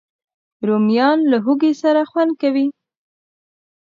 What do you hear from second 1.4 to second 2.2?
هوږې سره